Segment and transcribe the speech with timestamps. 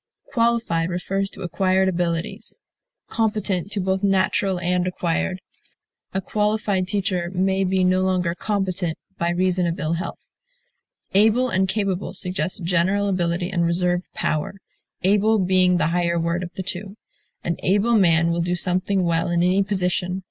[0.33, 2.55] Qualified refers to acquired abilities;
[3.07, 5.41] competent to both natural and acquired;
[6.11, 10.27] a qualified teacher may be no longer competent, by reason of ill health.
[11.13, 14.55] Able and capable suggest general ability and reserved power,
[15.03, 16.97] able being the higher word of the two.
[17.43, 20.19] An able man will do something well in any position.